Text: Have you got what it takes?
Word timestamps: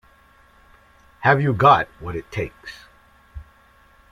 Have 1.19 1.43
you 1.43 1.53
got 1.53 1.87
what 1.99 2.15
it 2.15 2.31
takes? 2.31 2.87